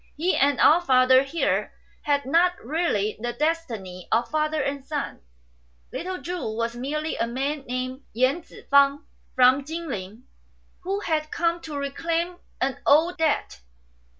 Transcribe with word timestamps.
He 0.17 0.35
and 0.35 0.59
our 0.59 0.81
father 0.81 1.21
here 1.21 1.73
had 2.01 2.25
not 2.25 2.53
really 2.65 3.19
the 3.19 3.33
destiny 3.33 4.07
of 4.11 4.31
father 4.31 4.59
and 4.59 4.83
son. 4.83 5.21
Little 5.93 6.19
Chu 6.19 6.55
was 6.57 6.75
merely 6.75 7.17
a 7.17 7.27
man 7.27 7.65
named 7.67 8.01
Yen 8.11 8.41
Tzu 8.41 8.63
fang, 8.63 9.03
from 9.35 9.63
Chin 9.63 9.87
ling, 9.87 10.23
who 10.79 11.01
had 11.01 11.29
come 11.29 11.61
to 11.61 11.77
reclaim 11.77 12.37
an 12.59 12.79
old 12.87 13.19
debt." 13.19 13.61